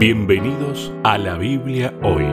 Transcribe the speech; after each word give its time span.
Bienvenidos 0.00 0.90
a 1.04 1.18
la 1.18 1.36
Biblia 1.36 1.92
hoy. 2.02 2.24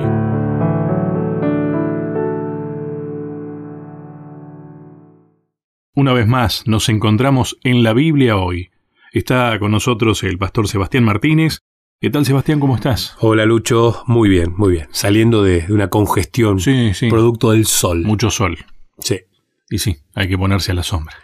Una 5.96 6.14
vez 6.14 6.28
más, 6.28 6.64
nos 6.68 6.90
encontramos 6.90 7.58
en 7.64 7.84
la 7.84 7.94
Biblia 7.94 8.38
hoy. 8.38 8.70
Está 9.12 9.58
con 9.60 9.72
nosotros 9.72 10.24
el 10.24 10.38
pastor 10.38 10.68
Sebastián 10.68 11.04
Martínez. 11.04 11.60
¿Qué 12.00 12.12
tal, 12.12 12.26
Sebastián? 12.26 12.60
¿Cómo 12.60 12.76
estás? 12.76 13.16
Hola, 13.20 13.46
Lucho. 13.46 14.04
Muy 14.06 14.30
bien, 14.30 14.54
muy 14.56 14.72
bien. 14.74 14.88
Saliendo 14.92 15.44
de, 15.44 15.62
de 15.68 15.74
una 15.74 15.90
congestión 15.90 16.60
Sí, 16.60 16.94
sí. 16.94 17.10
producto 17.10 17.52
del 17.52 17.66
sol. 17.66 18.04
Mucho 18.04 18.30
sol. 18.30 18.58
Sí. 19.00 19.22
Y 19.70 19.80
sí, 19.80 19.98
hay 20.14 20.30
que 20.30 20.38
ponerse 20.38 20.72
a 20.72 20.76
la 20.76 20.84
sombra. 20.84 21.16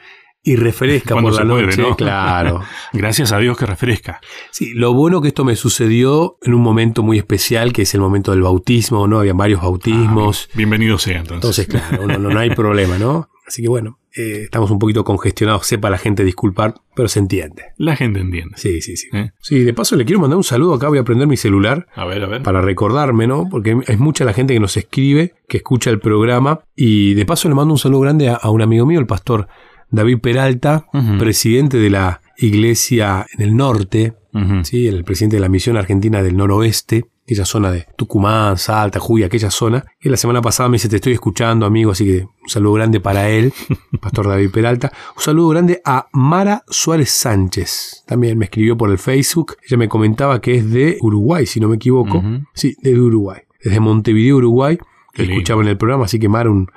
Y 0.45 0.57
refresca 0.57 1.13
Cuando 1.13 1.31
por 1.31 1.39
la 1.39 1.45
noche, 1.45 1.81
¿no? 1.81 1.95
claro. 1.95 2.61
Gracias 2.93 3.31
a 3.31 3.37
Dios 3.39 3.57
que 3.57 3.65
refresca. 3.65 4.19
Sí, 4.51 4.73
lo 4.73 4.93
bueno 4.93 5.21
que 5.21 5.29
esto 5.29 5.45
me 5.45 5.55
sucedió 5.55 6.37
en 6.41 6.53
un 6.53 6.61
momento 6.61 7.01
muy 7.01 7.17
especial, 7.17 7.71
que 7.71 7.83
es 7.83 7.93
el 7.93 8.01
momento 8.01 8.31
del 8.31 8.41
bautismo, 8.41 9.07
¿no? 9.07 9.19
Había 9.19 9.33
varios 9.33 9.61
bautismos. 9.61 10.49
Bienvenido 10.53 10.97
sea 10.97 11.19
entonces. 11.19 11.59
Entonces, 11.59 11.67
claro, 11.67 12.07
no, 12.07 12.17
no- 12.19 12.29
no 12.29 12.39
hay 12.39 12.49
problema, 12.55 12.97
¿no? 12.97 13.29
Así 13.47 13.61
que 13.61 13.67
bueno, 13.69 13.99
eh, 14.15 14.41
estamos 14.43 14.69
un 14.71 14.79
poquito 14.79 15.03
congestionados, 15.03 15.65
sepa 15.67 15.89
la 15.89 15.97
gente 15.97 16.23
disculpar, 16.25 16.75
pero 16.95 17.07
se 17.09 17.19
entiende. 17.19 17.63
La 17.77 17.95
gente 17.95 18.19
entiende. 18.21 18.55
Sí, 18.57 18.81
sí, 18.81 18.95
sí. 18.97 19.07
¿Eh? 19.13 19.31
Sí, 19.41 19.59
de 19.59 19.73
paso 19.73 19.95
le 19.97 20.05
quiero 20.05 20.19
mandar 20.21 20.37
un 20.37 20.43
saludo 20.45 20.73
acá, 20.73 20.87
voy 20.89 20.97
a 20.97 21.03
prender 21.03 21.27
mi 21.27 21.35
celular 21.37 21.87
A 21.95 22.05
ver, 22.05 22.23
a 22.23 22.27
ver. 22.27 22.41
para 22.43 22.61
recordarme, 22.61 23.27
¿no? 23.27 23.47
Porque 23.49 23.77
es 23.87 23.99
mucha 23.99 24.23
la 24.25 24.33
gente 24.33 24.53
que 24.53 24.59
nos 24.61 24.75
escribe, 24.77 25.35
que 25.47 25.57
escucha 25.57 25.89
el 25.89 25.99
programa. 25.99 26.61
Y 26.75 27.13
de 27.15 27.25
paso 27.25 27.47
le 27.49 27.55
mando 27.55 27.73
un 27.73 27.79
saludo 27.79 28.01
grande 28.01 28.29
a, 28.29 28.35
a 28.35 28.49
un 28.49 28.61
amigo 28.61 28.85
mío, 28.85 28.99
el 28.99 29.07
pastor 29.07 29.47
David 29.93 30.19
Peralta, 30.21 30.87
presidente 31.19 31.77
de 31.77 31.91
la 31.91 32.21
iglesia 32.37 33.27
en 33.31 33.41
el 33.43 33.55
norte. 33.55 34.15
¿sí? 34.63 34.87
el 34.87 35.03
presidente 35.03 35.35
de 35.35 35.41
la 35.41 35.49
misión 35.49 35.77
argentina 35.77 36.23
del 36.23 36.35
noroeste, 36.35 37.05
aquella 37.23 37.45
zona 37.45 37.71
de 37.71 37.85
Tucumán, 37.95 38.57
Salta, 38.57 38.99
Jujuy, 38.99 39.21
aquella 39.21 39.51
zona. 39.51 39.85
Y 40.01 40.09
la 40.09 40.17
semana 40.17 40.41
pasada 40.41 40.67
me 40.67 40.75
dice, 40.75 40.89
te 40.89 40.95
estoy 40.95 41.13
escuchando, 41.13 41.67
amigo, 41.67 41.91
así 41.91 42.05
que 42.05 42.23
un 42.23 42.49
saludo 42.49 42.73
grande 42.73 42.99
para 42.99 43.29
él, 43.29 43.53
pastor 44.01 44.27
David 44.27 44.49
Peralta. 44.49 44.91
Un 45.15 45.21
saludo 45.21 45.49
grande 45.49 45.79
a 45.85 46.07
Mara 46.11 46.63
Suárez 46.67 47.11
Sánchez. 47.11 48.03
También 48.07 48.35
me 48.39 48.45
escribió 48.45 48.75
por 48.75 48.89
el 48.89 48.97
Facebook. 48.97 49.57
Ella 49.63 49.77
me 49.77 49.87
comentaba 49.87 50.41
que 50.41 50.55
es 50.55 50.71
de 50.71 50.97
Uruguay, 51.01 51.45
si 51.45 51.59
no 51.59 51.67
me 51.67 51.75
equivoco. 51.75 52.23
Sí, 52.55 52.75
de 52.81 52.99
Uruguay. 52.99 53.41
Desde 53.63 53.79
Montevideo, 53.79 54.37
Uruguay. 54.37 54.79
Lindo. 55.13 55.33
Escuchaba 55.33 55.61
en 55.61 55.67
el 55.67 55.77
programa, 55.77 56.05
así 56.05 56.17
que 56.17 56.27
Mara, 56.27 56.49
un, 56.49 56.71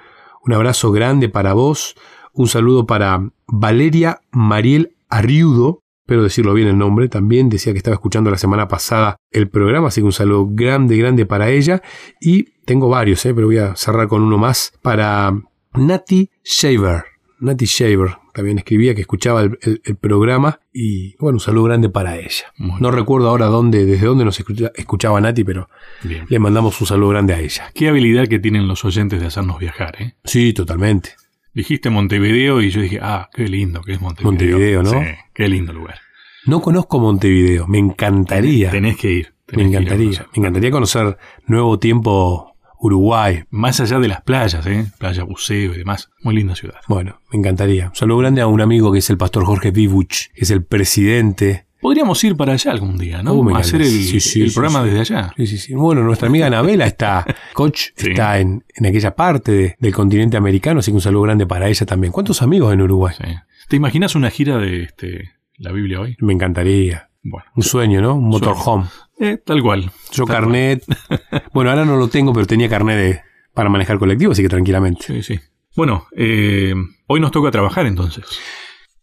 un 0.44 0.52
abrazo 0.52 0.92
grande 0.92 1.30
para 1.30 1.54
vos. 1.54 1.96
Un 2.36 2.48
saludo 2.48 2.86
para 2.86 3.30
Valeria 3.46 4.20
Mariel 4.30 4.94
Arriudo. 5.08 5.80
Espero 6.04 6.22
decirlo 6.22 6.52
bien 6.54 6.68
el 6.68 6.78
nombre. 6.78 7.08
También 7.08 7.48
decía 7.48 7.72
que 7.72 7.78
estaba 7.78 7.94
escuchando 7.94 8.30
la 8.30 8.36
semana 8.38 8.68
pasada 8.68 9.16
el 9.30 9.48
programa, 9.48 9.88
así 9.88 10.00
que 10.02 10.04
un 10.04 10.12
saludo 10.12 10.46
grande, 10.50 10.96
grande 10.98 11.24
para 11.26 11.48
ella. 11.50 11.82
Y 12.20 12.44
tengo 12.66 12.88
varios, 12.88 13.24
eh, 13.26 13.34
pero 13.34 13.46
voy 13.46 13.58
a 13.58 13.74
cerrar 13.74 14.06
con 14.06 14.22
uno 14.22 14.36
más. 14.38 14.72
Para 14.82 15.32
Nati 15.74 16.30
Shaver. 16.44 17.04
Nati 17.40 17.64
Shaver 17.64 18.16
también 18.32 18.58
escribía 18.58 18.94
que 18.94 19.00
escuchaba 19.00 19.42
el, 19.42 19.58
el- 19.62 19.80
el 19.84 19.96
programa. 19.96 20.60
Y 20.72 21.16
bueno, 21.16 21.36
un 21.36 21.40
saludo 21.40 21.64
grande 21.64 21.88
para 21.88 22.18
ella. 22.18 22.52
Muy 22.58 22.80
No 22.82 22.90
recuerdo 22.90 23.28
ahora 23.30 23.46
dónde, 23.46 23.86
desde 23.86 24.06
dónde 24.06 24.24
nos 24.26 24.38
escucha- 24.38 24.72
escuchaba 24.74 25.20
Nati, 25.22 25.42
pero 25.42 25.68
Bien. 26.02 26.26
le 26.28 26.38
mandamos 26.38 26.78
un 26.82 26.86
saludo 26.86 27.08
grande 27.10 27.32
a 27.34 27.40
ella. 27.40 27.70
Qué 27.74 27.88
habilidad 27.88 28.28
que 28.28 28.38
tienen 28.38 28.68
los 28.68 28.84
oyentes 28.84 29.20
de 29.20 29.26
hacernos 29.26 29.58
viajar, 29.58 29.96
¿eh? 30.02 30.14
Sí, 30.24 30.52
totalmente. 30.52 31.10
Dijiste 31.56 31.88
Montevideo 31.88 32.60
y 32.60 32.68
yo 32.68 32.82
dije, 32.82 32.98
ah, 33.00 33.30
qué 33.32 33.48
lindo 33.48 33.80
que 33.80 33.94
es 33.94 34.00
Montevideo. 34.02 34.30
Montevideo, 34.30 34.82
¿no? 34.82 34.90
Sí, 34.90 35.06
qué 35.32 35.48
lindo 35.48 35.72
lugar. 35.72 35.98
No 36.44 36.60
conozco 36.60 36.98
Montevideo, 36.98 37.66
me 37.66 37.78
encantaría. 37.78 38.70
Tenés 38.70 38.98
que 38.98 39.10
ir. 39.10 39.34
me 39.46 39.56
tenés 39.56 39.74
a 39.74 39.78
encantaría. 39.78 40.26
Me 40.34 40.40
encantaría 40.40 40.70
conocer 40.70 41.16
Nuevo 41.46 41.78
Tiempo 41.78 42.58
Uruguay. 42.78 43.44
Más 43.48 43.80
allá 43.80 43.98
de 44.00 44.08
las 44.08 44.20
playas, 44.20 44.66
¿eh? 44.66 44.84
Playa 44.98 45.24
Buceo 45.24 45.72
y 45.72 45.78
demás. 45.78 46.10
Muy 46.22 46.34
linda 46.34 46.54
ciudad. 46.54 46.80
Bueno, 46.88 47.22
me 47.32 47.38
encantaría. 47.38 47.88
Un 47.88 47.96
saludo 47.96 48.18
grande 48.18 48.42
a 48.42 48.48
un 48.48 48.60
amigo 48.60 48.92
que 48.92 48.98
es 48.98 49.08
el 49.08 49.16
pastor 49.16 49.46
Jorge 49.46 49.70
Vivuch, 49.70 50.26
que 50.34 50.42
es 50.42 50.50
el 50.50 50.62
presidente. 50.62 51.65
Podríamos 51.86 52.24
ir 52.24 52.36
para 52.36 52.54
allá 52.54 52.72
algún 52.72 52.98
día, 52.98 53.22
¿no? 53.22 53.30
Oh, 53.34 53.54
Hacer 53.56 53.80
el. 53.80 53.86
Sí, 53.86 54.18
sí, 54.18 54.42
el 54.42 54.48
sí, 54.50 54.54
programa 54.56 54.82
desde 54.82 54.98
allá. 54.98 55.32
Sí, 55.36 55.46
sí, 55.46 55.56
sí. 55.56 55.72
Bueno, 55.74 56.02
nuestra 56.02 56.26
amiga 56.26 56.48
Anabela 56.48 56.84
está, 56.84 57.24
coach, 57.54 57.90
está 57.96 58.40
en, 58.40 58.64
en 58.74 58.86
aquella 58.86 59.14
parte 59.14 59.52
de- 59.52 59.76
del 59.78 59.94
continente 59.94 60.36
americano, 60.36 60.80
así 60.80 60.90
que 60.90 60.96
un 60.96 61.00
saludo 61.00 61.22
grande 61.22 61.46
para 61.46 61.68
ella 61.68 61.86
también. 61.86 62.12
¿Cuántos 62.12 62.42
amigos 62.42 62.72
en 62.74 62.80
Uruguay? 62.80 63.14
Sí. 63.16 63.32
¿Te 63.68 63.76
imaginas 63.76 64.16
una 64.16 64.30
gira 64.30 64.58
de 64.58 64.82
este, 64.82 65.30
la 65.58 65.70
Biblia 65.70 66.00
hoy? 66.00 66.16
Me 66.18 66.32
encantaría. 66.32 67.08
Bueno, 67.22 67.46
Un 67.54 67.62
sueño, 67.62 68.00
¿no? 68.02 68.16
Un 68.16 68.30
motorhome. 68.30 68.86
eh, 69.20 69.38
tal 69.46 69.62
cual. 69.62 69.92
Yo 70.12 70.24
Tal 70.24 70.34
carnet. 70.38 70.84
bueno, 71.54 71.70
ahora 71.70 71.84
no 71.84 71.96
lo 71.98 72.08
tengo, 72.08 72.32
pero 72.32 72.46
tenía 72.48 72.68
carnet 72.68 72.96
de- 72.98 73.20
para 73.54 73.70
manejar 73.70 74.00
colectivo, 74.00 74.32
así 74.32 74.42
que 74.42 74.48
tranquilamente. 74.48 75.04
Sí, 75.06 75.22
sí. 75.22 75.38
Bueno, 75.76 76.08
eh, 76.16 76.74
hoy 77.06 77.20
nos 77.20 77.30
toca 77.30 77.52
trabajar 77.52 77.86
entonces. 77.86 78.24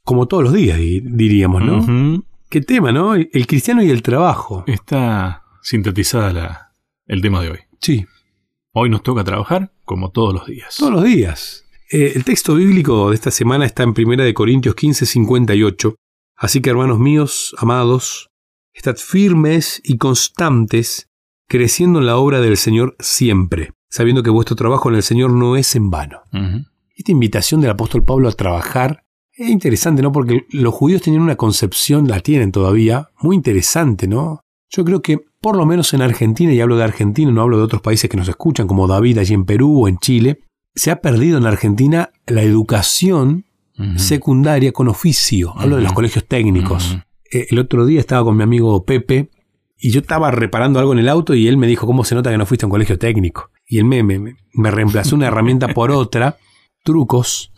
Como 0.04 0.28
todos 0.28 0.44
los 0.44 0.52
días, 0.54 0.78
di- 0.78 1.00
diríamos, 1.00 1.64
¿no? 1.64 1.78
Ujú. 1.78 2.26
¿Qué 2.54 2.62
tema, 2.62 2.92
no? 2.92 3.16
El 3.16 3.48
cristiano 3.48 3.82
y 3.82 3.90
el 3.90 4.04
trabajo. 4.04 4.64
Está 4.68 5.42
sintetizada 5.64 6.32
la, 6.32 6.76
el 7.08 7.20
tema 7.20 7.42
de 7.42 7.50
hoy. 7.50 7.58
Sí, 7.82 8.06
Hoy 8.74 8.92
nos 8.92 9.02
toca 9.02 9.24
trabajar 9.24 9.74
como 9.86 10.12
todos 10.12 10.36
los 10.36 10.46
días. 10.46 10.76
todos 10.78 10.94
los 10.94 11.04
días. 11.04 11.66
Eh, 11.92 12.14
el 12.16 12.24
texto 12.24 12.54
bíblico 12.54 13.10
de 13.10 13.16
esta 13.16 13.32
semana 13.32 13.66
está 13.66 13.82
en 13.82 13.96
1 13.98 14.24
de 14.24 14.36
Corintios 14.36 14.76
15, 14.76 15.08
58. 15.08 15.96
Así 16.36 16.62
que, 16.62 16.70
hermanos 16.70 17.00
míos, 17.00 17.56
amados, 17.58 18.30
estad 18.72 18.98
firmes 18.98 19.82
y 19.84 19.98
constantes, 19.98 21.10
creciendo 21.48 21.98
en 21.98 22.06
la 22.06 22.18
obra 22.18 22.40
del 22.40 22.58
Señor 22.58 22.96
siempre, 23.00 23.72
sabiendo 23.90 24.22
que 24.22 24.30
vuestro 24.30 24.56
trabajo 24.56 24.90
en 24.90 24.96
el 24.98 25.04
Señor 25.04 25.32
no 25.32 25.56
es 25.56 25.76
en 25.76 25.90
vano. 25.90 26.22
Esta 26.96 27.12
invitación 27.12 27.62
del 27.62 27.72
apóstol 27.72 28.04
Pablo 28.04 28.30
a 28.30 28.34
trabajar 28.34 29.03
es 29.36 29.50
interesante, 29.50 30.02
¿no? 30.02 30.12
Porque 30.12 30.46
los 30.52 30.74
judíos 30.74 31.02
tenían 31.02 31.24
una 31.24 31.36
concepción, 31.36 32.08
la 32.08 32.20
tienen 32.20 32.52
todavía, 32.52 33.10
muy 33.20 33.36
interesante, 33.36 34.08
¿no? 34.08 34.42
Yo 34.70 34.86
creo 34.86 35.02
que, 35.02 35.20
por 35.42 35.56
lo 35.56 35.66
menos 35.66 35.94
en 35.94 36.02
Argentina, 36.02 36.54
y 36.54 36.62
hablo 36.62 36.78
de 36.78 36.84
Argentina, 36.84 37.32
no 37.32 37.42
hablo 37.42 37.58
de 37.58 37.64
otros 37.64 37.82
países 37.82 38.10
que 38.10 38.18
nos 38.18 38.28
escuchan, 38.28 38.68
como 38.68 38.88
David 38.88 39.18
allí 39.20 39.34
en 39.34 39.46
Perú 39.46 39.84
o 39.84 39.88
en 39.88 39.98
Chile, 39.98 40.40
se 40.76 40.92
ha 40.92 41.02
perdido 41.02 41.38
en 41.38 41.46
Argentina 41.46 42.12
la 42.26 42.42
educación 42.42 43.46
secundaria 43.98 44.72
con 44.72 44.88
oficio. 44.88 45.54
Hablo 45.58 45.78
de 45.78 45.82
los 45.82 45.94
colegios 45.94 46.28
técnicos. 46.28 46.98
Eh, 47.32 47.48
el 47.50 47.60
otro 47.60 47.86
día 47.86 48.00
estaba 48.00 48.24
con 48.24 48.38
mi 48.38 48.44
amigo 48.44 48.86
Pepe 48.86 49.30
y 49.80 49.92
yo 49.92 50.02
estaba 50.02 50.32
reparando 50.32 50.80
algo 50.80 50.94
en 50.94 51.00
el 51.00 51.10
auto 51.10 51.34
y 51.34 51.48
él 51.48 51.58
me 51.58 51.68
dijo, 51.68 51.88
¿cómo 51.88 52.04
se 52.04 52.16
nota 52.16 52.32
que 52.32 52.38
no 52.38 52.46
fuiste 52.46 52.66
a 52.66 52.68
un 52.68 52.72
colegio 52.72 52.98
técnico? 52.98 53.50
Y 53.68 53.80
él 53.80 53.86
me, 53.86 54.04
me, 54.04 54.36
me 54.54 54.72
reemplazó 54.72 55.16
una 55.16 55.28
herramienta 55.28 55.70
por 55.70 55.92
otra, 55.92 56.38
trucos. 56.84 57.52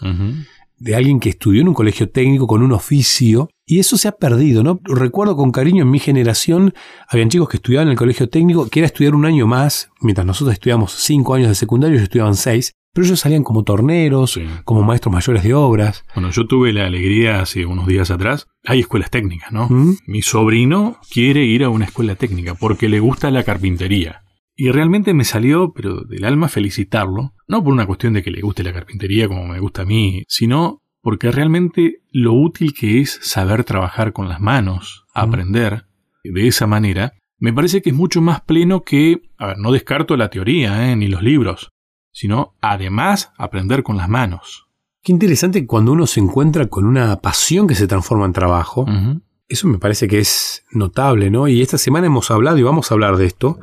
De 0.85 0.96
alguien 0.96 1.19
que 1.19 1.29
estudió 1.29 1.62
en 1.62 1.68
un 1.68 1.73
colegio 1.73 2.09
técnico 2.09 2.46
con 2.46 2.62
un 2.62 2.72
oficio 2.72 3.50
y 3.66 3.79
eso 3.79 3.97
se 3.97 4.07
ha 4.07 4.12
perdido, 4.12 4.62
¿no? 4.62 4.79
Recuerdo 4.84 5.35
con 5.35 5.51
cariño 5.51 5.81
en 5.81 5.90
mi 5.90 5.97
generación, 5.97 6.75
habían 7.09 7.29
chicos 7.29 7.50
que 7.50 7.57
estudiaban 7.57 7.88
en 7.88 7.94
el 7.94 7.97
colegio 7.97 8.29
técnico, 8.29 8.69
que 8.69 8.81
era 8.81 8.85
estudiar 8.85 9.16
un 9.16 9.25
año 9.25 9.47
más, 9.47 9.90
mientras 10.00 10.28
nosotros 10.28 10.53
estudiamos 10.53 10.91
cinco 10.94 11.34
años 11.34 11.50
de 11.50 11.56
secundario, 11.56 11.96
ellos 11.96 12.03
estudiaban 12.03 12.35
seis, 12.35 12.73
pero 12.94 13.07
ellos 13.07 13.19
salían 13.19 13.44
como 13.44 13.63
torneros, 13.63 14.34
Sí. 14.34 14.44
como 14.63 14.84
maestros 14.84 15.12
mayores 15.12 15.41
de 15.44 15.56
obras. 15.56 16.06
Bueno, 16.13 16.29
yo 16.29 16.46
tuve 16.46 16.72
la 16.72 16.85
alegría 16.85 17.41
hace 17.41 17.66
unos 17.66 17.88
días 17.88 18.12
atrás. 18.12 18.46
Hay 18.63 18.81
escuelas 18.81 19.09
técnicas, 19.09 19.52
¿no? 19.52 19.67
¿Mm? 19.67 19.96
Mi 20.06 20.22
sobrino 20.22 20.97
quiere 21.12 21.44
ir 21.46 21.63
a 21.63 21.69
una 21.69 21.85
escuela 21.85 22.13
técnica 22.13 22.53
porque 22.53 22.90
le 22.90 23.00
gusta 23.00 23.31
la 23.31 23.41
carpintería. 23.44 24.22
Y 24.55 24.71
realmente 24.71 25.13
me 25.13 25.25
salió, 25.25 25.73
pero 25.73 26.01
del 26.01 26.23
alma, 26.23 26.47
felicitarlo. 26.47 27.33
No 27.47 27.63
por 27.63 27.73
una 27.73 27.85
cuestión 27.85 28.13
de 28.13 28.23
que 28.23 28.31
le 28.31 28.41
guste 28.41 28.63
la 28.63 28.73
carpintería 28.73 29.27
como 29.27 29.45
me 29.45 29.59
gusta 29.59 29.81
a 29.81 29.85
mí, 29.85 30.23
sino 30.27 30.81
porque 31.01 31.31
realmente 31.31 32.01
lo 32.11 32.33
útil 32.33 32.73
que 32.73 33.01
es 33.01 33.19
saber 33.21 33.63
trabajar 33.63 34.13
con 34.13 34.27
las 34.27 34.39
manos, 34.39 35.05
aprender 35.13 35.85
de 36.23 36.47
esa 36.47 36.66
manera, 36.67 37.13
me 37.38 37.53
parece 37.53 37.81
que 37.81 37.91
es 37.91 37.95
mucho 37.95 38.22
más 38.22 38.41
pleno 38.41 38.84
que, 38.84 39.22
a 39.37 39.47
ver, 39.47 39.57
no 39.57 39.72
descarto 39.72 40.17
la 40.17 40.29
teoría, 40.29 40.90
¿eh? 40.90 40.96
ni 40.96 41.07
los 41.07 41.22
libros, 41.22 41.73
sino 42.11 42.55
además 42.61 43.34
aprender 43.37 43.84
con 43.84 43.97
las 43.97 44.09
manos. 44.09 44.67
Qué 45.03 45.11
interesante 45.11 45.67
cuando 45.67 45.91
uno 45.91 46.07
se 46.07 46.22
encuentra 46.22 46.67
con 46.67 46.85
una 46.85 47.17
pasión 47.22 47.67
que 47.67 47.75
se 47.75 47.85
transforma 47.87 48.25
en 48.25 48.34
trabajo. 48.34 48.87
Eso 49.47 49.67
me 49.67 49.78
parece 49.78 50.07
que 50.07 50.17
es 50.17 50.66
notable, 50.72 51.29
¿no? 51.29 51.47
Y 51.47 51.61
esta 51.61 51.78
semana 51.78 52.07
hemos 52.07 52.31
hablado 52.31 52.57
y 52.57 52.63
vamos 52.63 52.90
a 52.90 52.96
hablar 52.96 53.17
de 53.17 53.28
esto, 53.28 53.59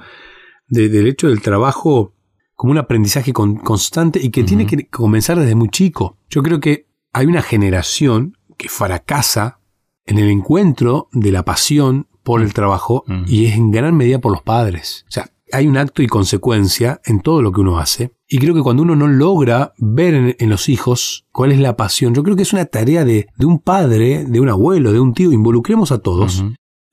de- 0.72 0.88
del 0.88 1.06
hecho 1.06 1.28
del 1.28 1.42
trabajo 1.42 2.14
como 2.56 2.72
un 2.72 2.78
aprendizaje 2.78 3.32
con- 3.32 3.56
constante 3.56 4.18
y 4.22 4.30
que 4.30 4.42
tiene 4.44 4.66
que 4.66 4.88
comenzar 4.88 5.38
desde 5.38 5.54
muy 5.54 5.68
chico. 5.68 6.16
Yo 6.30 6.42
creo 6.42 6.60
que 6.60 6.86
hay 7.12 7.26
una 7.26 7.42
generación 7.42 8.36
que 8.56 8.68
fracasa 8.68 9.58
en 10.06 10.18
el 10.18 10.30
encuentro 10.30 11.08
de 11.12 11.30
la 11.32 11.44
pasión 11.44 12.06
por 12.22 12.40
el 12.40 12.52
trabajo 12.54 13.04
y 13.26 13.46
es 13.46 13.54
en 13.56 13.70
gran 13.70 13.96
medida 13.96 14.18
por 14.20 14.32
los 14.32 14.42
padres. 14.42 15.04
O 15.08 15.10
sea, 15.12 15.26
hay 15.52 15.66
un 15.66 15.76
acto 15.76 16.02
y 16.02 16.06
consecuencia 16.06 17.00
en 17.04 17.20
todo 17.20 17.42
lo 17.42 17.52
que 17.52 17.60
uno 17.60 17.78
hace. 17.78 18.12
Y 18.28 18.38
creo 18.38 18.54
que 18.54 18.62
cuando 18.62 18.82
uno 18.84 18.96
no 18.96 19.06
logra 19.08 19.74
ver 19.78 20.14
en, 20.14 20.36
en 20.38 20.48
los 20.48 20.68
hijos 20.70 21.26
cuál 21.32 21.52
es 21.52 21.58
la 21.60 21.76
pasión, 21.76 22.14
yo 22.14 22.22
creo 22.22 22.36
que 22.36 22.42
es 22.42 22.52
una 22.54 22.64
tarea 22.64 23.04
de, 23.04 23.26
de 23.36 23.44
un 23.46 23.58
padre, 23.58 24.24
de 24.24 24.40
un 24.40 24.48
abuelo, 24.48 24.92
de 24.92 25.00
un 25.00 25.12
tío, 25.12 25.30
involucremos 25.32 25.92
a 25.92 25.98
todos, 25.98 26.42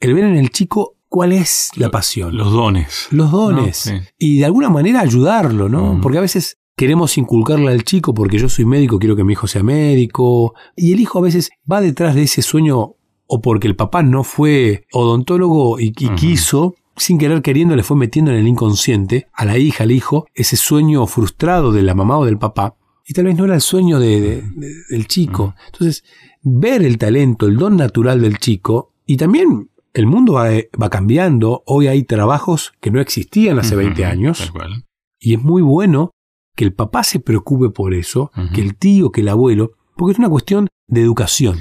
el 0.01 0.13
ver 0.13 0.25
en 0.25 0.35
el 0.35 0.49
chico 0.49 0.97
cuál 1.09 1.33
es 1.33 1.69
la 1.75 1.89
pasión. 1.91 2.37
Los 2.37 2.51
dones. 2.53 3.07
Los 3.11 3.31
dones. 3.31 3.85
No, 3.91 3.99
sí. 3.99 4.05
Y 4.17 4.37
de 4.39 4.45
alguna 4.45 4.69
manera 4.69 5.01
ayudarlo, 5.01 5.67
¿no? 5.67 5.95
Mm. 5.95 6.01
Porque 6.01 6.19
a 6.19 6.21
veces 6.21 6.57
queremos 6.77 7.17
inculcarle 7.17 7.71
al 7.71 7.83
chico 7.83 8.13
porque 8.13 8.37
yo 8.37 8.47
soy 8.47 8.63
médico, 8.65 8.99
quiero 8.99 9.15
que 9.15 9.23
mi 9.25 9.33
hijo 9.33 9.47
sea 9.47 9.63
médico. 9.63 10.53
Y 10.75 10.93
el 10.93 10.99
hijo 10.99 11.19
a 11.19 11.23
veces 11.23 11.49
va 11.69 11.81
detrás 11.81 12.15
de 12.15 12.23
ese 12.23 12.41
sueño 12.41 12.93
o 13.27 13.41
porque 13.41 13.67
el 13.67 13.75
papá 13.75 14.01
no 14.03 14.23
fue 14.23 14.85
odontólogo 14.93 15.79
y, 15.79 15.91
quiso, 15.91 16.75
sin 16.95 17.17
querer 17.17 17.41
queriendo, 17.41 17.75
le 17.75 17.83
fue 17.83 17.97
metiendo 17.97 18.31
en 18.31 18.37
el 18.37 18.47
inconsciente 18.47 19.27
a 19.33 19.45
la 19.45 19.57
hija, 19.57 19.83
al 19.83 19.91
hijo, 19.91 20.25
ese 20.33 20.55
sueño 20.57 21.05
frustrado 21.07 21.71
de 21.71 21.83
la 21.83 21.95
mamá 21.95 22.17
o 22.17 22.25
del 22.25 22.37
papá. 22.37 22.75
Y 23.05 23.13
tal 23.13 23.25
vez 23.25 23.35
no 23.35 23.45
era 23.45 23.55
el 23.55 23.61
sueño 23.61 23.99
de- 23.99 24.21
de- 24.21 24.41
de- 24.55 24.73
del 24.89 25.07
chico. 25.07 25.55
Entonces, 25.71 26.03
ver 26.43 26.83
el 26.83 26.97
talento, 26.97 27.45
el 27.47 27.57
don 27.57 27.75
natural 27.77 28.21
del 28.21 28.37
chico, 28.37 28.93
y 29.05 29.17
también 29.17 29.69
el 29.93 30.05
mundo 30.05 30.33
va, 30.33 30.49
va 30.81 30.89
cambiando. 30.89 31.63
Hoy 31.65 31.87
hay 31.87 32.03
trabajos 32.03 32.73
que 32.79 32.91
no 32.91 32.99
existían 32.99 33.59
hace 33.59 33.75
20 33.75 34.01
Ujú, 34.01 34.11
años. 34.11 34.37
Tal 34.39 34.51
cual. 34.51 34.85
Y 35.19 35.33
es 35.33 35.41
muy 35.41 35.61
bueno 35.61 36.11
que 36.55 36.65
el 36.65 36.73
papá 36.73 37.03
se 37.03 37.19
preocupe 37.19 37.69
por 37.69 37.93
eso, 37.93 38.31
que 38.53 38.61
el 38.61 38.75
tío, 38.75 39.11
que 39.11 39.21
el 39.21 39.29
abuelo, 39.29 39.73
porque 39.95 40.13
es 40.13 40.19
una 40.19 40.29
cuestión 40.29 40.67
de 40.87 41.01
educación. 41.01 41.59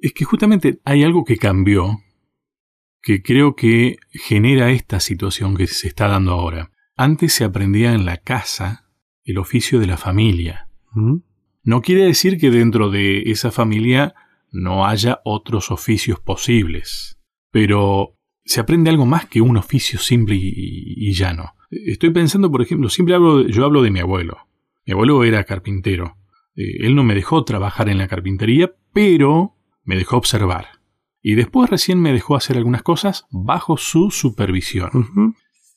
Es 0.00 0.12
que 0.12 0.24
justamente 0.24 0.80
hay 0.84 1.04
algo 1.04 1.24
que 1.24 1.36
cambió 1.36 2.00
que 3.02 3.22
creo 3.22 3.56
que 3.56 3.96
genera 4.12 4.70
esta 4.70 5.00
situación 5.00 5.56
que 5.56 5.66
se 5.66 5.88
está 5.88 6.08
dando 6.08 6.32
ahora. 6.32 6.70
Antes 6.96 7.32
se 7.32 7.44
aprendía 7.44 7.94
en 7.94 8.04
la 8.04 8.16
casa 8.16 8.88
el 9.24 9.38
oficio 9.38 9.80
de 9.80 9.86
la 9.86 9.96
familia. 9.96 10.68
¿Mm? 10.92 11.18
No 11.64 11.82
quiere 11.82 12.04
decir 12.04 12.38
que 12.38 12.50
dentro 12.50 12.90
de 12.90 13.22
esa 13.30 13.50
familia 13.50 14.14
no 14.50 14.86
haya 14.86 15.20
otros 15.24 15.70
oficios 15.70 16.20
posibles, 16.20 17.18
pero 17.52 18.16
se 18.44 18.58
aprende 18.58 18.90
algo 18.90 19.06
más 19.06 19.26
que 19.26 19.40
un 19.40 19.56
oficio 19.56 20.00
simple 20.00 20.34
y, 20.34 20.52
y 20.96 21.12
llano. 21.12 21.54
Estoy 21.70 22.10
pensando, 22.10 22.50
por 22.50 22.62
ejemplo, 22.62 22.88
siempre 22.88 23.14
hablo, 23.14 23.46
yo 23.46 23.64
hablo 23.64 23.82
de 23.82 23.92
mi 23.92 24.00
abuelo. 24.00 24.38
Mi 24.84 24.94
abuelo 24.94 25.22
era 25.22 25.44
carpintero. 25.44 26.16
Eh, 26.56 26.86
él 26.86 26.94
no 26.94 27.04
me 27.04 27.14
dejó 27.14 27.44
trabajar 27.44 27.88
en 27.88 27.98
la 27.98 28.08
carpintería, 28.08 28.72
pero 28.92 29.54
me 29.84 29.96
dejó 29.96 30.16
observar. 30.16 30.66
Y 31.22 31.34
después 31.34 31.70
recién 31.70 32.00
me 32.00 32.12
dejó 32.12 32.36
hacer 32.36 32.56
algunas 32.56 32.82
cosas 32.82 33.26
bajo 33.30 33.76
su 33.76 34.10
supervisión. 34.10 35.34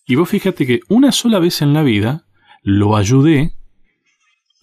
Y 0.08 0.16
vos 0.16 0.28
fíjate 0.28 0.66
que 0.66 0.80
una 0.90 1.12
sola 1.12 1.40
vez 1.40 1.62
en 1.62 1.74
la 1.74 1.84
vida 1.84 2.26
lo 2.64 2.96
ayudé 2.96 3.54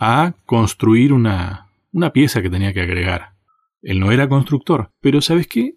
a 0.01 0.35
construir 0.45 1.13
una, 1.13 1.69
una 1.93 2.13
pieza 2.13 2.43
que 2.43 2.51
tenía 2.51 2.73
que 2.73 2.81
agregar. 2.81 3.35
Él 3.81 4.01
no 4.01 4.11
era 4.11 4.29
constructor, 4.29 4.91
pero 5.01 5.21
¿sabes 5.21 5.47
qué? 5.47 5.77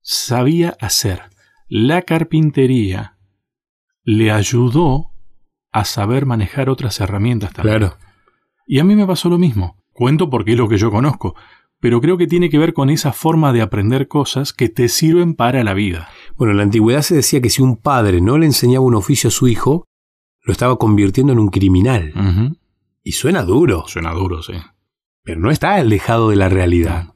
Sabía 0.00 0.76
hacer. 0.80 1.22
La 1.68 2.02
carpintería 2.02 3.18
le 4.02 4.30
ayudó 4.30 5.10
a 5.70 5.84
saber 5.84 6.24
manejar 6.26 6.70
otras 6.70 6.98
herramientas 7.00 7.52
también. 7.52 7.78
Claro. 7.78 7.96
Y 8.66 8.78
a 8.78 8.84
mí 8.84 8.94
me 8.94 9.06
pasó 9.06 9.28
lo 9.28 9.38
mismo. 9.38 9.76
Cuento 9.92 10.30
porque 10.30 10.52
es 10.52 10.58
lo 10.58 10.68
que 10.68 10.78
yo 10.78 10.90
conozco, 10.90 11.34
pero 11.80 12.00
creo 12.00 12.16
que 12.16 12.26
tiene 12.26 12.48
que 12.50 12.58
ver 12.58 12.72
con 12.72 12.88
esa 12.90 13.12
forma 13.12 13.52
de 13.52 13.60
aprender 13.62 14.08
cosas 14.08 14.52
que 14.52 14.68
te 14.68 14.88
sirven 14.88 15.34
para 15.34 15.62
la 15.64 15.74
vida. 15.74 16.08
Bueno, 16.36 16.52
en 16.52 16.56
la 16.58 16.62
antigüedad 16.62 17.02
se 17.02 17.16
decía 17.16 17.40
que 17.40 17.50
si 17.50 17.62
un 17.62 17.76
padre 17.76 18.20
no 18.20 18.38
le 18.38 18.46
enseñaba 18.46 18.84
un 18.84 18.94
oficio 18.94 19.28
a 19.28 19.30
su 19.30 19.48
hijo, 19.48 19.84
lo 20.42 20.52
estaba 20.52 20.78
convirtiendo 20.78 21.32
en 21.32 21.38
un 21.38 21.48
criminal. 21.48 22.12
Y 23.02 23.12
suena 23.12 23.42
duro, 23.42 23.84
Suena 23.86 24.12
duro, 24.12 24.42
sí. 24.42 24.54
pero 25.22 25.40
no 25.40 25.50
está 25.50 25.74
alejado 25.74 26.30
de 26.30 26.36
la 26.36 26.48
realidad. 26.48 27.14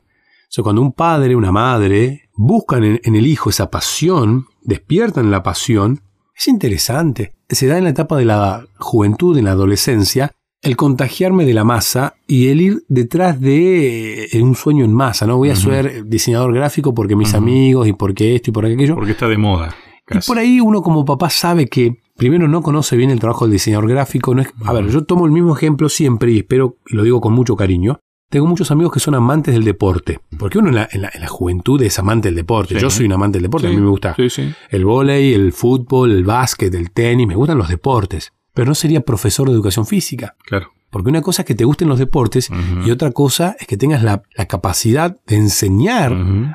O 0.53 0.55
sea, 0.55 0.65
cuando 0.65 0.83
un 0.83 0.93
padre, 0.93 1.35
una 1.35 1.51
madre, 1.51 2.29
buscan 2.35 2.85
en, 2.85 3.01
en 3.05 3.17
el 3.17 3.27
hijo 3.27 3.49
esa 3.49 3.71
pasión, 3.71 4.45
despiertan 4.61 5.31
la 5.31 5.43
pasión, 5.43 6.03
es 6.37 6.47
interesante. 6.47 7.33
Se 7.49 7.67
da 7.67 7.79
en 7.79 7.85
la 7.85 7.91
etapa 7.91 8.19
de 8.19 8.27
la 8.27 8.67
juventud, 8.77 9.39
en 9.39 9.47
la 9.47 9.53
adolescencia, 9.53 10.33
el 10.61 10.77
contagiarme 10.77 11.47
de 11.47 11.55
la 11.55 11.65
masa 11.65 12.17
y 12.27 12.49
el 12.49 12.61
ir 12.61 12.85
detrás 12.89 13.41
de 13.41 14.25
eh, 14.27 14.43
un 14.43 14.55
sueño 14.55 14.85
en 14.85 14.93
masa, 14.93 15.27
¿no? 15.27 15.39
Voy 15.39 15.49
a 15.49 15.57
ser 15.57 16.05
diseñador 16.05 16.53
gráfico 16.53 16.93
porque 16.93 17.17
mis 17.17 17.33
amigos 17.33 17.89
y 17.89 17.95
porque 17.95 18.35
esto 18.35 18.51
y 18.51 18.53
por 18.53 18.67
aquello. 18.67 18.95
Porque 18.95 19.13
está 19.13 19.29
de 19.29 19.39
moda. 19.39 19.75
Y 20.11 20.19
por 20.27 20.37
ahí 20.37 20.61
uno 20.61 20.83
como 20.83 21.07
papá 21.07 21.31
sabe 21.31 21.67
que 21.67 21.97
primero 22.15 22.47
no 22.47 22.61
conoce 22.61 22.95
bien 22.99 23.09
el 23.09 23.21
trabajo 23.21 23.47
del 23.47 23.53
diseñador 23.53 23.89
gráfico. 23.89 24.35
No 24.35 24.43
es, 24.43 24.49
a 24.67 24.75
ver, 24.75 24.87
yo 24.89 25.05
tomo 25.05 25.25
el 25.25 25.33
mismo 25.33 25.57
ejemplo 25.57 25.89
siempre 25.89 26.31
y 26.31 26.41
espero, 26.41 26.77
y 26.87 26.95
lo 26.95 27.05
digo 27.05 27.23
con 27.23 27.33
mucho 27.33 27.57
cariño. 27.57 28.01
Tengo 28.33 28.47
muchos 28.47 28.71
amigos 28.71 28.93
que 28.93 28.99
son 29.01 29.15
amantes 29.15 29.53
del 29.55 29.63
deporte. 29.65 30.19
Porque 30.39 30.59
uno 30.59 30.71
en 30.71 30.75
la, 30.75 30.89
en 30.91 31.03
la- 31.03 31.11
en 31.13 31.21
la 31.21 31.29
juventud 31.29 31.81
es 31.83 31.99
amante 31.99 32.29
del 32.29 32.35
deporte. 32.37 32.75
Sí. 32.75 32.81
Yo 32.81 32.91
soy 32.91 33.07
un 33.07 33.13
amante 33.13 33.37
del 33.37 33.43
deporte. 33.45 33.69
Sí, 33.69 33.73
A 33.75 33.77
mí 33.77 33.83
me 33.83 33.91
gusta 33.91 34.15
Sí, 34.17 34.31
sí. 34.31 34.53
el 34.71 34.85
vóley, 34.87 35.35
el 35.35 35.53
fútbol, 35.53 36.11
el 36.13 36.25
básquet, 36.25 36.75
el 36.75 36.91
tenis. 36.91 37.27
Me 37.29 37.37
gustan 37.37 37.59
los 37.59 37.69
deportes. 37.69 38.33
Pero 38.55 38.67
no 38.69 38.75
sería 38.75 39.03
profesor 39.03 39.47
de 39.49 39.53
educación 39.55 39.87
física. 39.87 40.35
Claro. 40.47 40.69
Porque 40.91 41.09
una 41.11 41.23
cosa 41.23 41.43
es 41.43 41.47
que 41.47 41.55
te 41.55 41.65
gusten 41.65 41.89
los 41.89 41.99
deportes 41.99 42.51
y 42.85 42.91
otra 42.91 43.13
cosa 43.13 43.57
es 43.61 43.67
que 43.67 43.77
tengas 43.79 44.03
la, 44.03 44.23
la 44.37 44.47
capacidad 44.47 45.17
de 45.27 45.37
enseñar 45.37 46.13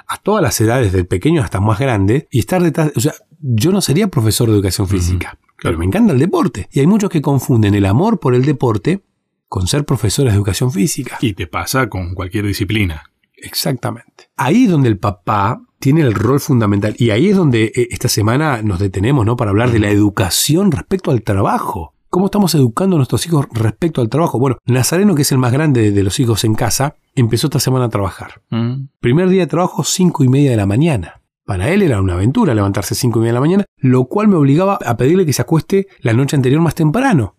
a 0.07 0.17
todas 0.17 0.43
las 0.43 0.59
edades, 0.61 0.91
del 0.93 1.07
pequeño 1.07 1.41
hasta 1.41 1.59
más 1.59 1.79
grande, 1.79 2.27
y 2.29 2.39
estar 2.39 2.61
detrás. 2.61 2.91
O 2.95 2.99
sea, 2.99 3.13
yo 3.39 3.71
no 3.71 3.81
sería 3.81 4.07
profesor 4.09 4.47
de 4.49 4.53
educación 4.55 4.87
física, 4.87 5.39
pero 5.61 5.77
me 5.79 5.85
encanta 5.85 6.13
el 6.13 6.19
deporte. 6.19 6.69
Y 6.71 6.81
hay 6.81 6.87
muchos 6.87 7.09
que 7.09 7.21
confunden 7.21 7.73
el 7.73 7.85
amor 7.87 8.19
por 8.19 8.35
el 8.35 8.45
deporte 8.45 9.01
con 9.47 9.67
ser 9.67 9.85
profesores 9.85 10.33
de 10.33 10.37
educación 10.37 10.71
física. 10.71 11.17
Y 11.21 11.33
te 11.33 11.47
pasa 11.47 11.89
con 11.89 12.13
cualquier 12.13 12.45
disciplina. 12.45 13.03
Exactamente. 13.35 14.29
Ahí 14.35 14.65
es 14.65 14.71
donde 14.71 14.89
el 14.89 14.97
papá 14.97 15.61
tiene 15.79 16.01
el 16.01 16.13
rol 16.13 16.39
fundamental. 16.39 16.95
Y 16.97 17.11
ahí 17.11 17.29
es 17.29 17.35
donde 17.35 17.65
eh, 17.65 17.87
esta 17.91 18.09
semana 18.09 18.61
nos 18.61 18.79
detenemos, 18.79 19.25
¿no? 19.25 19.35
Para 19.35 19.51
hablar 19.51 19.71
de 19.71 19.79
la 19.79 19.89
educación 19.89 20.71
respecto 20.71 21.11
al 21.11 21.21
trabajo. 21.21 21.93
¿Cómo 22.09 22.27
estamos 22.27 22.55
educando 22.55 22.95
a 22.95 22.99
nuestros 22.99 23.25
hijos 23.25 23.47
respecto 23.51 24.01
al 24.01 24.09
trabajo? 24.09 24.39
Bueno, 24.39 24.57
Nazareno, 24.65 25.13
que 25.13 25.23
es 25.23 25.31
el 25.31 25.37
más 25.37 25.51
grande 25.51 25.91
de 25.91 26.03
los 26.03 26.19
hijos 26.19 26.45
en 26.45 26.55
casa, 26.55 26.95
empezó 27.15 27.47
esta 27.47 27.59
semana 27.59 27.85
a 27.85 27.89
trabajar. 27.89 28.41
Mm. 28.49 28.87
Primer 28.99 29.29
día 29.29 29.41
de 29.41 29.47
trabajo, 29.47 29.83
cinco 29.83 30.23
y 30.23 30.29
media 30.29 30.51
de 30.51 30.57
la 30.57 30.65
mañana. 30.65 31.21
Para 31.45 31.69
él 31.69 31.81
era 31.81 32.01
una 32.01 32.13
aventura 32.13 32.55
levantarse 32.55 32.95
cinco 32.95 33.19
y 33.19 33.21
media 33.21 33.31
de 33.31 33.35
la 33.35 33.41
mañana, 33.41 33.65
lo 33.77 34.05
cual 34.05 34.27
me 34.27 34.35
obligaba 34.35 34.79
a 34.85 34.97
pedirle 34.97 35.25
que 35.25 35.33
se 35.33 35.41
acueste 35.41 35.87
la 35.99 36.13
noche 36.13 36.35
anterior 36.35 36.61
más 36.61 36.75
temprano. 36.75 37.35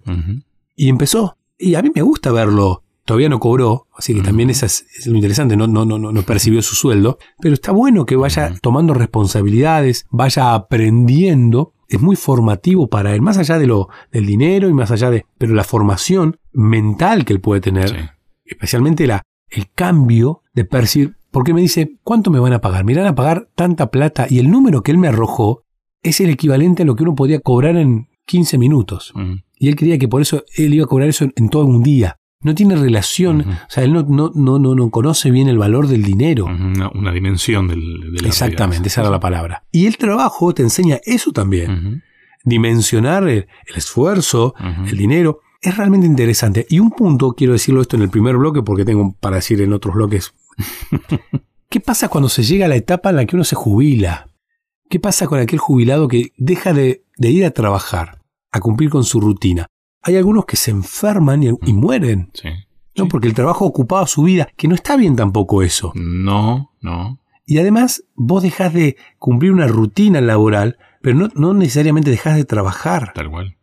Y 0.77 0.89
empezó. 0.89 1.37
Y 1.59 1.75
a 1.75 1.83
mí 1.83 1.91
me 1.95 2.03
gusta 2.03 2.31
verlo. 2.33 2.83
Todavía 3.05 3.31
no 3.31 3.41
cobró, 3.41 3.87
así 3.97 4.15
que 4.15 4.21
también 4.21 4.51
es, 4.51 4.63
es 4.63 5.07
lo 5.07 5.15
interesante, 5.17 5.57
no, 5.57 5.67
no, 5.67 5.87
no, 5.87 5.99
no, 5.99 6.13
no 6.13 6.23
percibió 6.25 6.61
su 6.61 6.75
sueldo. 6.75 7.19
Pero 7.41 7.55
está 7.55 7.73
bueno 7.73 8.05
que 8.05 8.17
vaya 8.17 8.55
tomando 8.61 8.93
responsabilidades, 8.93 10.07
vaya 10.11 10.53
aprendiendo. 10.55 11.73
Es 11.89 12.01
muy 12.03 12.17
formativo 12.17 12.89
para 12.89 13.15
él, 13.15 13.23
más 13.23 13.39
allá 13.39 13.59
de 13.59 13.67
lo, 13.67 13.89
del 14.13 14.27
dinero 14.27 14.69
y 14.69 14.75
más 14.75 14.91
allá 14.91 15.11
de. 15.11 15.25
Pero 15.39 15.55
la 15.55 15.65
formación 15.65 16.39
mental 16.53 17.25
que 17.25 17.33
él 17.33 17.41
puede 17.41 17.63
tener 17.63 17.89
Sí. 17.89 17.97
especialmente 18.45 19.07
la, 19.07 19.23
el 19.49 19.71
cambio 19.75 20.43
de 20.53 20.65
percibir, 20.67 21.17
porque 21.31 21.55
me 21.55 21.63
dice, 21.63 21.97
¿cuánto 22.03 22.31
me 22.31 22.41
van 22.41 22.53
a 22.53 22.61
pagar? 22.61 22.85
Me 22.85 22.95
van 22.95 23.07
a 23.07 23.15
pagar 23.15 23.49
tanta 23.55 23.91
plata 23.91 24.27
y 24.29 24.39
el 24.39 24.51
número 24.51 24.83
que 24.83 24.91
él 24.91 24.99
me 24.99 25.09
arrojó 25.09 25.63
es 26.03 26.21
el 26.21 26.29
equivalente 26.29 26.83
a 26.83 26.87
lo 26.87 26.95
que 26.95 27.05
uno 27.05 27.15
podía 27.15 27.41
cobrar 27.41 27.77
en 27.77 28.09
15 28.27 28.59
minutos. 28.59 29.15
Y 29.59 29.69
él 29.69 29.77
creía 29.77 29.99
que 29.99 30.09
por 30.09 30.23
eso 30.23 30.45
él 30.57 30.75
iba 30.75 30.85
a 30.85 30.89
cobrar 30.89 31.09
eso 31.09 31.27
en, 31.35 31.49
todo 31.49 31.65
un 31.65 31.83
día. 31.83 32.17
No 32.41 32.55
tiene 32.55 32.77
relación, 32.77 33.41
o 33.41 33.71
sea, 33.71 33.83
él 33.83 33.93
no, 33.93 34.03
no, 34.05 34.31
no, 34.35 34.61
no, 34.61 34.75
no 34.77 34.91
conoce 34.91 35.33
bien 35.33 35.49
el 35.49 35.59
valor 35.59 35.89
del 35.89 36.05
dinero. 36.05 36.45
Una, 36.47 36.89
una 36.95 37.13
dimensión 37.13 37.67
del, 37.67 37.81
de 38.13 38.23
la 38.23 38.29
Exactamente, 38.29 38.75
realidad. 38.77 38.87
esa 38.87 39.01
era 39.01 39.11
la 39.11 39.19
palabra. 39.21 39.65
Y 39.73 39.87
el 39.87 39.97
trabajo 39.97 40.55
te 40.55 40.63
enseña 40.63 41.01
eso 41.05 41.33
también. 41.33 42.05
Dimensionar 42.45 43.25
el, 43.25 43.49
el 43.67 43.77
esfuerzo, 43.77 44.55
el 44.87 44.97
dinero. 44.97 45.41
Es 45.61 45.77
realmente 45.77 46.07
interesante. 46.07 46.65
Y 46.71 46.79
un 46.79 46.91
punto, 46.91 47.33
quiero 47.33 47.55
decirlo 47.55 47.83
esto 47.83 47.97
en 47.97 48.03
el 48.03 48.11
primer 48.11 48.37
bloque 48.37 48.63
porque 48.63 48.85
tengo 48.85 49.17
para 49.19 49.37
decir 49.37 49.61
en 49.61 49.73
otros 49.73 49.97
bloques. 49.97 50.33
¿Qué 51.69 51.81
pasa 51.81 52.09
cuando 52.09 52.29
se 52.29 52.45
llega 52.45 52.67
a 52.67 52.69
la 52.69 52.77
etapa 52.77 53.11
en 53.11 53.17
la 53.17 53.27
que 53.27 53.35
uno 53.35 53.45
se 53.45 53.57
jubila? 53.57 54.31
¿Qué 54.89 55.01
pasa 55.01 55.27
con 55.27 55.41
aquel 55.41 55.59
jubilado 55.59 56.09
que 56.09 56.33
deja 56.39 56.73
de, 56.73 57.05
de 57.19 57.31
ir 57.31 57.45
a 57.45 57.51
trabajar, 57.51 58.18
a 58.53 58.61
cumplir 58.61 58.91
con 58.91 59.05
su 59.05 59.21
rutina? 59.21 59.67
Hay 60.03 60.17
algunos 60.17 60.45
que 60.47 60.57
se 60.57 60.71
enferman 60.71 61.43
y, 61.43 61.49
y 61.67 61.73
mueren, 61.73 62.31
Sí. 62.35 62.49
¿no? 62.97 63.05
Sí. 63.05 63.09
Porque 63.11 63.29
el 63.29 63.35
trabajo 63.35 63.65
ocupaba 63.65 64.07
su 64.07 64.23
vida, 64.23 64.49
que 64.57 64.69
no 64.69 64.75
está 64.75 64.97
bien 64.97 65.15
tampoco 65.17 65.63
eso. 65.63 65.93
No, 65.95 66.73
no. 66.81 67.21
Y 67.47 67.59
además, 67.59 68.05
vos 68.15 68.43
dejás 68.43 68.75
de 68.75 68.97
cumplir 69.19 69.53
una 69.53 69.67
rutina 69.69 70.21
laboral, 70.21 70.77
pero 71.01 71.17
no, 71.17 71.29
no 71.35 71.55
necesariamente 71.55 72.11
dejás 72.11 72.37
de 72.37 72.45
trabajar. 72.45 73.13
Tal 73.15 73.31
cual. 73.31 73.57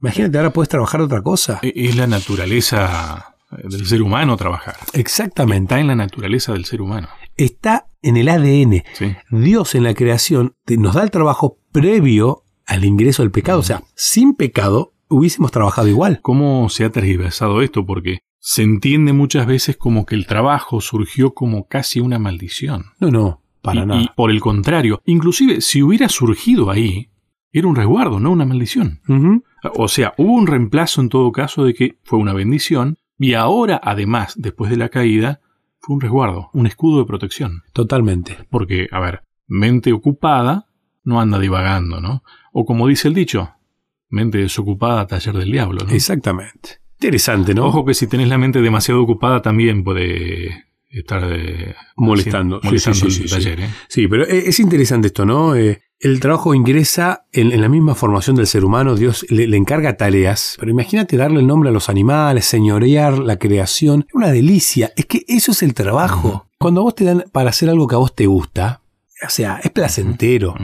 Imagínate, 0.00 0.38
ahora 0.38 0.52
puedes 0.52 0.68
trabajar 0.68 1.00
otra 1.00 1.22
cosa. 1.22 1.58
E- 1.62 1.72
Es 1.74 1.96
la 1.96 2.06
naturaleza 2.06 3.36
del 3.64 3.86
ser 3.86 4.02
humano 4.02 4.36
trabajar. 4.36 4.76
Exactamente. 4.92 5.74
Está 5.74 5.80
en 5.80 5.88
la 5.88 5.96
naturaleza 5.96 6.52
del 6.52 6.64
ser 6.64 6.80
humano. 6.82 7.08
Está 7.36 7.88
en 8.02 8.16
el 8.16 8.28
ADN. 8.28 8.82
Sí. 8.94 9.14
Dios 9.30 9.74
en 9.74 9.84
la 9.84 9.94
creación 9.94 10.54
nos 10.68 10.94
da 10.94 11.02
el 11.02 11.10
trabajo 11.10 11.58
previo 11.72 12.44
al 12.70 12.84
ingreso 12.84 13.22
del 13.22 13.32
pecado. 13.32 13.58
O 13.58 13.64
sea, 13.64 13.82
sin 13.94 14.34
pecado 14.34 14.92
hubiésemos 15.08 15.50
trabajado 15.50 15.88
igual. 15.88 16.20
¿Cómo 16.22 16.68
se 16.68 16.84
ha 16.84 16.90
tergiversado 16.90 17.62
esto? 17.62 17.84
Porque 17.84 18.20
se 18.38 18.62
entiende 18.62 19.12
muchas 19.12 19.46
veces 19.46 19.76
como 19.76 20.06
que 20.06 20.14
el 20.14 20.26
trabajo 20.26 20.80
surgió 20.80 21.34
como 21.34 21.66
casi 21.66 21.98
una 21.98 22.20
maldición. 22.20 22.86
No, 23.00 23.10
no. 23.10 23.42
Para 23.60 23.82
y, 23.82 23.86
nada. 23.86 24.00
y 24.00 24.08
por 24.16 24.30
el 24.30 24.40
contrario, 24.40 25.02
inclusive 25.04 25.60
si 25.60 25.82
hubiera 25.82 26.08
surgido 26.08 26.70
ahí, 26.70 27.10
era 27.52 27.66
un 27.66 27.76
resguardo, 27.76 28.20
no 28.20 28.30
una 28.30 28.46
maldición. 28.46 29.00
O 29.74 29.88
sea, 29.88 30.14
hubo 30.16 30.32
un 30.32 30.46
reemplazo 30.46 31.00
en 31.00 31.08
todo 31.08 31.32
caso 31.32 31.64
de 31.64 31.74
que 31.74 31.98
fue 32.04 32.18
una 32.20 32.32
bendición 32.32 32.96
y 33.18 33.34
ahora, 33.34 33.78
además, 33.82 34.34
después 34.38 34.70
de 34.70 34.78
la 34.78 34.88
caída, 34.88 35.40
fue 35.80 35.94
un 35.94 36.00
resguardo, 36.00 36.48
un 36.54 36.66
escudo 36.66 37.00
de 37.00 37.06
protección. 37.06 37.64
Totalmente. 37.74 38.38
Porque, 38.48 38.88
a 38.92 39.00
ver, 39.00 39.24
mente 39.46 39.92
ocupada 39.92 40.69
no 41.04 41.20
anda 41.20 41.38
divagando, 41.38 42.00
¿no? 42.00 42.22
O 42.52 42.64
como 42.64 42.86
dice 42.88 43.08
el 43.08 43.14
dicho, 43.14 43.50
mente 44.08 44.38
desocupada, 44.38 45.06
taller 45.06 45.34
del 45.36 45.50
diablo, 45.52 45.84
¿no? 45.86 45.92
Exactamente. 45.92 46.80
Interesante, 46.98 47.54
¿no? 47.54 47.66
Ojo 47.66 47.84
que 47.84 47.94
si 47.94 48.06
tenés 48.06 48.28
la 48.28 48.38
mente 48.38 48.60
demasiado 48.60 49.02
ocupada 49.02 49.40
también 49.40 49.82
puede 49.84 50.66
estar 50.90 51.22
eh, 51.24 51.74
Molestando. 51.96 52.56
haciendo- 52.56 52.60
molestando 52.68 52.98
Sí, 53.06 53.10
sí, 53.10 53.16
sí, 53.16 53.22
el 53.22 53.28
sí, 53.28 53.34
taller, 53.36 53.60
¿eh? 53.60 53.70
Sí, 53.88 54.08
pero 54.08 54.26
e- 54.26 54.48
es 54.48 54.58
interesante 54.60 55.06
esto, 55.06 55.24
¿no? 55.24 55.54
Eh, 55.54 55.80
el 56.00 56.18
trabajo 56.18 56.54
ingresa 56.54 57.26
en, 57.32 57.52
en 57.52 57.60
la 57.60 57.68
misma 57.68 57.94
formación 57.94 58.34
del 58.36 58.46
ser 58.46 58.64
humano, 58.64 58.96
Dios 58.96 59.24
le, 59.30 59.46
le 59.46 59.56
encarga 59.56 59.96
tareas, 59.96 60.56
pero 60.58 60.70
imagínate 60.72 61.16
darle 61.16 61.40
el 61.40 61.46
nombre 61.46 61.68
a 61.70 61.72
los 61.72 61.88
animales, 61.88 62.44
señorear 62.46 63.18
la 63.18 63.38
creación, 63.38 64.06
una 64.12 64.30
delicia, 64.32 64.92
es 64.96 65.06
que 65.06 65.24
eso 65.28 65.52
es 65.52 65.62
el 65.62 65.74
trabajo. 65.74 66.48
Cuando 66.58 66.80
a 66.80 66.84
vos 66.84 66.94
te 66.94 67.04
dan 67.04 67.24
para 67.32 67.50
hacer 67.50 67.68
algo 67.70 67.86
que 67.86 67.94
a 67.94 67.98
vos 67.98 68.14
te 68.14 68.26
gusta, 68.26 68.82
o 69.26 69.30
sea, 69.30 69.60
es 69.62 69.70
placentero. 69.70 70.54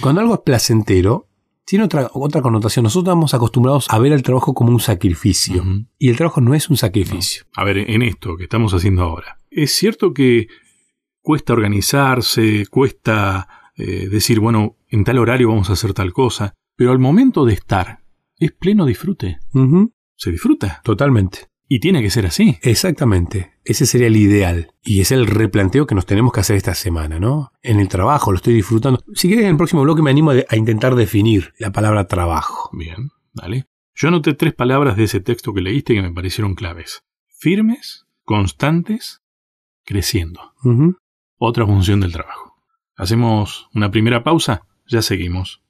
Cuando 0.00 0.20
algo 0.20 0.34
es 0.34 0.40
placentero, 0.40 1.28
tiene 1.64 1.84
otra, 1.84 2.10
otra 2.12 2.42
connotación. 2.42 2.82
Nosotros 2.82 3.10
estamos 3.10 3.34
acostumbrados 3.34 3.86
a 3.90 3.98
ver 3.98 4.12
el 4.12 4.22
trabajo 4.22 4.54
como 4.54 4.70
un 4.70 4.80
sacrificio, 4.80 5.64
y 5.98 6.10
el 6.10 6.16
trabajo 6.16 6.40
no 6.40 6.54
es 6.54 6.68
un 6.68 6.76
sacrificio. 6.76 7.44
A 7.54 7.64
ver, 7.64 7.78
en 7.78 8.02
esto 8.02 8.36
que 8.36 8.44
estamos 8.44 8.74
haciendo 8.74 9.02
ahora, 9.02 9.38
es 9.50 9.72
cierto 9.72 10.12
que 10.12 10.48
cuesta 11.20 11.52
organizarse, 11.52 12.66
cuesta 12.66 13.48
eh, 13.76 14.08
decir, 14.10 14.40
bueno, 14.40 14.76
en 14.88 15.04
tal 15.04 15.18
horario 15.18 15.48
vamos 15.48 15.70
a 15.70 15.72
hacer 15.72 15.94
tal 15.94 16.12
cosa, 16.12 16.54
pero 16.76 16.92
al 16.92 16.98
momento 16.98 17.44
de 17.44 17.54
estar, 17.54 18.00
es 18.38 18.52
pleno 18.52 18.84
disfrute. 18.84 19.38
Se 20.16 20.30
disfruta. 20.30 20.80
Totalmente. 20.84 21.48
Y 21.74 21.80
tiene 21.80 22.02
que 22.02 22.10
ser 22.10 22.24
así. 22.24 22.56
Exactamente. 22.62 23.50
Ese 23.64 23.84
sería 23.84 24.06
el 24.06 24.14
ideal. 24.14 24.72
Y 24.84 25.00
es 25.00 25.10
el 25.10 25.26
replanteo 25.26 25.88
que 25.88 25.96
nos 25.96 26.06
tenemos 26.06 26.32
que 26.32 26.38
hacer 26.38 26.54
esta 26.54 26.76
semana, 26.76 27.18
¿no? 27.18 27.50
En 27.62 27.80
el 27.80 27.88
trabajo 27.88 28.30
lo 28.30 28.36
estoy 28.36 28.54
disfrutando. 28.54 29.02
Si 29.12 29.26
quieres, 29.26 29.46
en 29.46 29.50
el 29.50 29.56
próximo 29.56 29.82
bloque 29.82 30.00
me 30.00 30.10
animo 30.10 30.30
a, 30.30 30.56
intentar 30.56 30.94
definir 30.94 31.52
la 31.58 31.72
palabra 31.72 32.06
trabajo. 32.06 32.70
Bien, 32.72 33.10
dale. 33.32 33.66
Yo 33.92 34.06
anoté 34.06 34.34
tres 34.34 34.54
palabras 34.54 34.96
de 34.96 35.02
ese 35.02 35.18
texto 35.18 35.52
que 35.52 35.62
leíste 35.62 35.94
que 35.94 36.02
me 36.02 36.12
parecieron 36.12 36.54
claves. 36.54 37.02
Firmes, 37.40 38.06
constantes, 38.22 39.22
creciendo. 39.84 40.52
Otra 41.38 41.66
función 41.66 41.98
del 41.98 42.12
trabajo. 42.12 42.54
Hacemos 42.94 43.68
una 43.74 43.90
primera 43.90 44.22
pausa, 44.22 44.62
ya 44.86 45.02
seguimos. 45.02 45.63